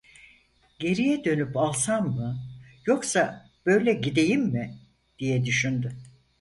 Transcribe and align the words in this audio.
Geriye 0.79 1.23
dönüp 1.23 1.57
alsam 1.57 2.09
mı, 2.15 2.39
yoksa 2.85 3.49
böyle 3.65 3.93
gideyim 3.93 4.41
mi, 4.41 4.79
diye 5.19 5.45
düşündü. 5.45 5.97